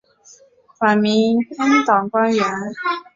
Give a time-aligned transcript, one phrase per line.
[0.79, 2.43] 晚明阉党官员。